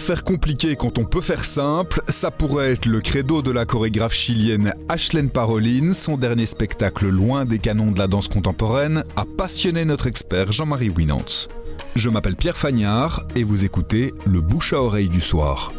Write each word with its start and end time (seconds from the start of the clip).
faire 0.00 0.24
compliqué 0.24 0.76
quand 0.76 0.98
on 0.98 1.04
peut 1.04 1.20
faire 1.20 1.44
simple, 1.44 2.02
ça 2.08 2.30
pourrait 2.30 2.72
être 2.72 2.86
le 2.86 3.00
credo 3.00 3.42
de 3.42 3.50
la 3.50 3.66
chorégraphe 3.66 4.14
chilienne 4.14 4.72
Ashlyn 4.88 5.28
Paroline. 5.28 5.94
Son 5.94 6.16
dernier 6.16 6.46
spectacle 6.46 7.08
loin 7.08 7.44
des 7.44 7.58
canons 7.58 7.92
de 7.92 7.98
la 7.98 8.06
danse 8.06 8.28
contemporaine 8.28 9.04
a 9.16 9.24
passionné 9.24 9.84
notre 9.84 10.06
expert 10.06 10.52
Jean-Marie 10.52 10.88
Winant. 10.88 11.48
Je 11.94 12.08
m'appelle 12.08 12.36
Pierre 12.36 12.56
Fagnard 12.56 13.24
et 13.36 13.44
vous 13.44 13.64
écoutez 13.64 14.14
le 14.26 14.40
bouche 14.40 14.72
à 14.72 14.82
oreille 14.82 15.08
du 15.08 15.20
soir. 15.20 15.72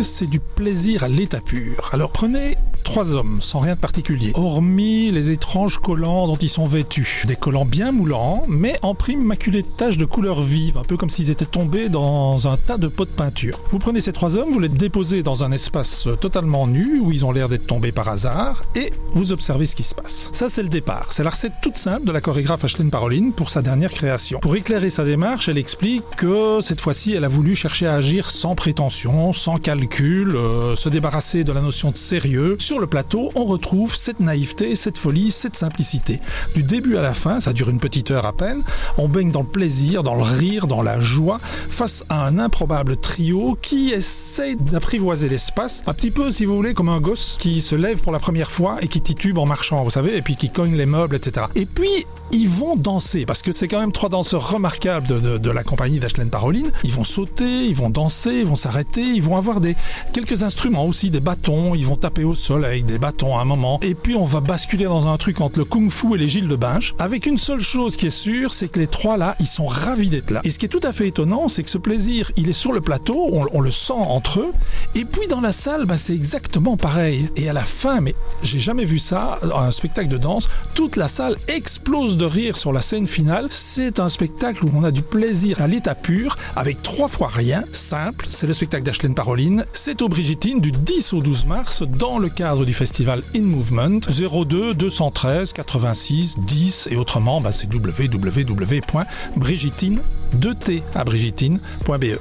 c'est 0.00 0.28
du 0.28 0.40
plaisir 0.40 1.04
à 1.04 1.08
l'état 1.08 1.40
pur. 1.40 1.90
Alors 1.92 2.10
prenez 2.10 2.56
trois 2.88 3.12
hommes, 3.12 3.42
sans 3.42 3.58
rien 3.58 3.74
de 3.74 3.80
particulier, 3.80 4.32
hormis 4.34 5.10
les 5.10 5.28
étranges 5.28 5.76
collants 5.76 6.26
dont 6.26 6.36
ils 6.36 6.48
sont 6.48 6.64
vêtus. 6.64 7.24
Des 7.26 7.36
collants 7.36 7.66
bien 7.66 7.92
moulants, 7.92 8.44
mais 8.48 8.78
en 8.80 8.94
prime 8.94 9.22
maculés 9.22 9.60
de 9.60 9.68
taches 9.68 9.98
de 9.98 10.06
couleur 10.06 10.42
vive, 10.42 10.78
un 10.78 10.84
peu 10.84 10.96
comme 10.96 11.10
s'ils 11.10 11.30
étaient 11.30 11.44
tombés 11.44 11.90
dans 11.90 12.48
un 12.48 12.56
tas 12.56 12.78
de 12.78 12.88
pots 12.88 13.04
de 13.04 13.10
peinture. 13.10 13.60
Vous 13.70 13.78
prenez 13.78 14.00
ces 14.00 14.14
trois 14.14 14.38
hommes, 14.38 14.50
vous 14.50 14.58
les 14.58 14.70
déposez 14.70 15.22
dans 15.22 15.44
un 15.44 15.52
espace 15.52 16.08
totalement 16.18 16.66
nu, 16.66 16.98
où 17.00 17.12
ils 17.12 17.26
ont 17.26 17.30
l'air 17.30 17.50
d'être 17.50 17.66
tombés 17.66 17.92
par 17.92 18.08
hasard, 18.08 18.64
et 18.74 18.90
vous 19.12 19.32
observez 19.32 19.66
ce 19.66 19.76
qui 19.76 19.82
se 19.82 19.94
passe. 19.94 20.30
Ça, 20.32 20.48
c'est 20.48 20.62
le 20.62 20.70
départ. 20.70 21.12
C'est 21.12 21.24
la 21.24 21.30
recette 21.30 21.52
toute 21.60 21.76
simple 21.76 22.06
de 22.06 22.12
la 22.12 22.22
chorégraphe 22.22 22.64
Ashlyn 22.64 22.88
Paroline 22.88 23.34
pour 23.34 23.50
sa 23.50 23.60
dernière 23.60 23.90
création. 23.90 24.40
Pour 24.40 24.56
éclairer 24.56 24.88
sa 24.88 25.04
démarche, 25.04 25.50
elle 25.50 25.58
explique 25.58 26.04
que 26.16 26.60
cette 26.62 26.80
fois-ci, 26.80 27.12
elle 27.12 27.24
a 27.24 27.28
voulu 27.28 27.54
chercher 27.54 27.86
à 27.86 27.96
agir 27.96 28.30
sans 28.30 28.54
prétention, 28.54 29.34
sans 29.34 29.58
calcul, 29.58 30.34
euh, 30.34 30.74
se 30.74 30.88
débarrasser 30.88 31.44
de 31.44 31.52
la 31.52 31.60
notion 31.60 31.90
de 31.90 31.98
sérieux. 31.98 32.56
Sur 32.58 32.78
le 32.78 32.86
plateau, 32.88 33.30
on 33.34 33.44
retrouve 33.44 33.94
cette 33.94 34.20
naïveté, 34.20 34.74
cette 34.76 34.98
folie, 34.98 35.30
cette 35.30 35.54
simplicité. 35.54 36.20
Du 36.54 36.62
début 36.62 36.96
à 36.96 37.02
la 37.02 37.14
fin, 37.14 37.40
ça 37.40 37.52
dure 37.52 37.70
une 37.70 37.78
petite 37.78 38.10
heure 38.10 38.26
à 38.26 38.32
peine, 38.32 38.62
on 38.96 39.08
baigne 39.08 39.30
dans 39.30 39.42
le 39.42 39.46
plaisir, 39.46 40.02
dans 40.02 40.14
le 40.14 40.22
rire, 40.22 40.66
dans 40.66 40.82
la 40.82 41.00
joie, 41.00 41.40
face 41.68 42.04
à 42.08 42.26
un 42.26 42.38
improbable 42.38 42.96
trio 42.96 43.56
qui 43.60 43.90
essaye 43.90 44.56
d'apprivoiser 44.56 45.28
l'espace, 45.28 45.82
un 45.86 45.94
petit 45.94 46.10
peu, 46.10 46.30
si 46.30 46.44
vous 46.44 46.56
voulez, 46.56 46.74
comme 46.74 46.88
un 46.88 47.00
gosse 47.00 47.36
qui 47.38 47.60
se 47.60 47.74
lève 47.74 47.98
pour 47.98 48.12
la 48.12 48.18
première 48.18 48.50
fois 48.50 48.78
et 48.80 48.88
qui 48.88 49.00
titube 49.00 49.38
en 49.38 49.46
marchant, 49.46 49.84
vous 49.84 49.90
savez, 49.90 50.16
et 50.16 50.22
puis 50.22 50.36
qui 50.36 50.50
cogne 50.50 50.76
les 50.76 50.86
meubles, 50.86 51.16
etc. 51.16 51.46
Et 51.54 51.66
puis, 51.66 52.06
ils 52.32 52.48
vont 52.48 52.76
danser, 52.76 53.24
parce 53.26 53.42
que 53.42 53.52
c'est 53.54 53.68
quand 53.68 53.80
même 53.80 53.92
trois 53.92 54.08
danseurs 54.08 54.50
remarquables 54.50 55.06
de, 55.06 55.38
de 55.38 55.50
la 55.50 55.62
compagnie 55.62 55.98
d'Ashlyn 55.98 56.28
Paroline. 56.28 56.70
Ils 56.84 56.92
vont 56.92 57.04
sauter, 57.04 57.66
ils 57.66 57.74
vont 57.74 57.90
danser, 57.90 58.40
ils 58.40 58.46
vont 58.46 58.56
s'arrêter, 58.56 59.02
ils 59.02 59.22
vont 59.22 59.36
avoir 59.36 59.60
des 59.60 59.76
quelques 60.12 60.42
instruments 60.42 60.86
aussi, 60.86 61.10
des 61.10 61.20
bâtons, 61.20 61.74
ils 61.74 61.86
vont 61.86 61.96
taper 61.96 62.24
au 62.24 62.34
sol 62.34 62.64
avec 62.68 62.84
des 62.84 62.98
bâtons 62.98 63.36
à 63.36 63.40
un 63.40 63.44
moment. 63.44 63.80
Et 63.82 63.94
puis 63.94 64.14
on 64.14 64.24
va 64.24 64.40
basculer 64.40 64.84
dans 64.84 65.08
un 65.08 65.16
truc 65.16 65.40
entre 65.40 65.58
le 65.58 65.64
kung 65.64 65.90
fu 65.90 66.14
et 66.14 66.18
les 66.18 66.28
Gilles 66.28 66.48
de 66.48 66.56
Binge. 66.56 66.94
Avec 66.98 67.26
une 67.26 67.38
seule 67.38 67.60
chose 67.60 67.96
qui 67.96 68.06
est 68.06 68.10
sûre, 68.10 68.52
c'est 68.52 68.68
que 68.68 68.78
les 68.78 68.86
trois 68.86 69.16
là, 69.16 69.36
ils 69.40 69.46
sont 69.46 69.66
ravis 69.66 70.10
d'être 70.10 70.30
là. 70.30 70.40
Et 70.44 70.50
ce 70.50 70.58
qui 70.58 70.66
est 70.66 70.68
tout 70.68 70.80
à 70.82 70.92
fait 70.92 71.08
étonnant, 71.08 71.48
c'est 71.48 71.62
que 71.62 71.70
ce 71.70 71.78
plaisir, 71.78 72.30
il 72.36 72.48
est 72.48 72.54
sur 72.54 72.72
le 72.72 72.80
plateau, 72.80 73.28
on, 73.32 73.60
le 73.60 73.70
sent 73.70 73.92
entre 73.92 74.40
eux. 74.40 74.52
Et 74.94 75.04
puis 75.04 75.26
dans 75.26 75.40
la 75.40 75.52
salle, 75.52 75.86
bah, 75.86 75.96
c'est 75.96 76.14
exactement 76.14 76.76
pareil. 76.76 77.30
Et 77.36 77.48
à 77.48 77.52
la 77.52 77.64
fin, 77.64 78.00
mais 78.00 78.14
j'ai 78.42 78.60
jamais 78.60 78.84
vu 78.84 78.98
ça, 78.98 79.38
un 79.54 79.70
spectacle 79.70 80.08
de 80.08 80.18
danse, 80.18 80.48
toute 80.74 80.96
la 80.96 81.08
salle 81.08 81.36
explose 81.48 82.16
de 82.16 82.24
rire 82.24 82.56
sur 82.58 82.72
la 82.72 82.82
scène 82.82 83.06
finale. 83.06 83.48
C'est 83.50 83.98
un 83.98 84.08
spectacle 84.08 84.64
où 84.64 84.70
on 84.74 84.84
a 84.84 84.90
du 84.90 85.02
plaisir 85.02 85.62
à 85.62 85.66
l'état 85.66 85.94
pur, 85.94 86.36
avec 86.54 86.82
trois 86.82 87.08
fois 87.08 87.28
rien, 87.28 87.64
simple. 87.72 88.26
C'est 88.28 88.46
le 88.46 88.54
spectacle 88.54 88.84
d'Ashlyn 88.84 89.14
Paroline. 89.14 89.64
C'est 89.72 90.02
au 90.02 90.08
Brigitine 90.08 90.60
du 90.60 90.70
10 90.70 91.14
au 91.14 91.22
12 91.22 91.46
mars 91.46 91.82
dans 91.82 92.18
le 92.18 92.28
cadre 92.28 92.57
du 92.64 92.74
festival 92.74 93.22
In 93.34 93.42
Movement 93.42 94.00
02 94.00 94.74
213 94.74 95.52
86 95.52 96.36
10 96.46 96.88
et 96.90 96.96
autrement 96.96 97.40
bah, 97.40 97.52
c'est 97.52 97.72
www.brigitine 97.72 100.00
2t 100.36 100.82
à 100.94 101.04
brigitine.be. 101.04 102.18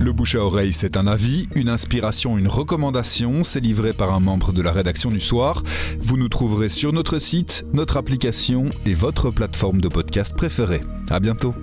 Le 0.00 0.12
bouche 0.12 0.34
à 0.34 0.42
oreille, 0.42 0.72
c'est 0.72 0.96
un 0.96 1.06
avis, 1.06 1.46
une 1.54 1.68
inspiration, 1.68 2.38
une 2.38 2.48
recommandation. 2.48 3.44
C'est 3.44 3.60
livré 3.60 3.92
par 3.92 4.14
un 4.14 4.20
membre 4.20 4.52
de 4.52 4.62
la 4.62 4.72
rédaction 4.72 5.10
du 5.10 5.20
soir. 5.20 5.62
Vous 6.00 6.16
nous 6.16 6.28
trouverez 6.28 6.70
sur 6.70 6.94
notre 6.94 7.18
site, 7.18 7.66
notre 7.74 7.98
application 7.98 8.70
et 8.86 8.94
votre 8.94 9.30
plateforme 9.30 9.82
de 9.82 9.88
podcast 9.88 10.34
préférée. 10.34 10.80
À 11.10 11.20
bientôt. 11.20 11.54